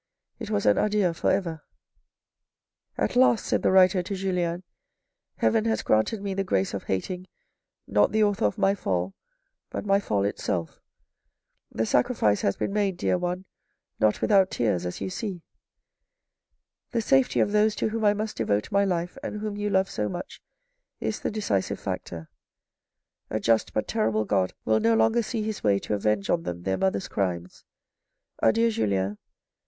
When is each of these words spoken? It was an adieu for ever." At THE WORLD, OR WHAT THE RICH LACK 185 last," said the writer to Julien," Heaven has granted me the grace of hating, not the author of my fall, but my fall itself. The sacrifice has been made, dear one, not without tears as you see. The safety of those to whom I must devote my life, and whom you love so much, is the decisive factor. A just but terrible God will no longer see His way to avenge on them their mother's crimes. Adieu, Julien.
It 0.39 0.49
was 0.49 0.65
an 0.65 0.79
adieu 0.79 1.13
for 1.13 1.29
ever." 1.31 1.61
At 2.97 3.11
THE 3.11 3.19
WORLD, 3.19 3.33
OR 3.33 3.33
WHAT 3.33 3.35
THE 3.35 3.35
RICH 3.35 3.35
LACK 3.35 3.35
185 3.35 3.35
last," 3.37 3.45
said 3.45 3.61
the 3.61 3.71
writer 3.71 4.03
to 4.03 4.15
Julien," 4.15 4.63
Heaven 5.43 5.65
has 5.65 5.83
granted 5.83 6.23
me 6.23 6.33
the 6.33 6.43
grace 6.43 6.73
of 6.73 6.85
hating, 6.85 7.27
not 7.85 8.11
the 8.11 8.23
author 8.23 8.45
of 8.45 8.57
my 8.57 8.73
fall, 8.73 9.13
but 9.69 9.85
my 9.85 9.99
fall 9.99 10.25
itself. 10.25 10.81
The 11.71 11.85
sacrifice 11.85 12.41
has 12.41 12.55
been 12.57 12.73
made, 12.73 12.97
dear 12.97 13.19
one, 13.19 13.45
not 13.99 14.21
without 14.23 14.49
tears 14.49 14.87
as 14.87 15.01
you 15.01 15.11
see. 15.11 15.43
The 16.89 17.01
safety 17.03 17.39
of 17.39 17.51
those 17.51 17.75
to 17.75 17.89
whom 17.89 18.03
I 18.03 18.15
must 18.15 18.37
devote 18.37 18.71
my 18.71 18.83
life, 18.83 19.19
and 19.21 19.39
whom 19.39 19.55
you 19.55 19.69
love 19.69 19.87
so 19.87 20.09
much, 20.09 20.41
is 20.99 21.19
the 21.19 21.29
decisive 21.29 21.79
factor. 21.79 22.27
A 23.29 23.39
just 23.39 23.71
but 23.71 23.87
terrible 23.87 24.25
God 24.25 24.53
will 24.65 24.79
no 24.79 24.95
longer 24.95 25.21
see 25.21 25.43
His 25.43 25.63
way 25.63 25.77
to 25.77 25.93
avenge 25.93 26.27
on 26.31 26.41
them 26.41 26.63
their 26.63 26.79
mother's 26.79 27.07
crimes. 27.07 27.65
Adieu, 28.41 28.71
Julien. 28.71 29.19